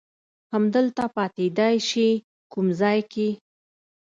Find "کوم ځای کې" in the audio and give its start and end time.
2.51-3.27